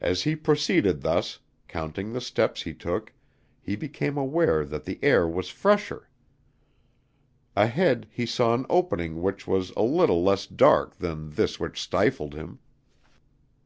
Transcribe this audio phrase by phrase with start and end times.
[0.00, 1.38] As he proceeded thus,
[1.68, 3.12] counting the steps he took,
[3.60, 6.08] he became aware that the air was fresher.
[7.54, 12.32] Ahead, he saw an opening which was a little less dark than this which stifled
[12.32, 12.58] him.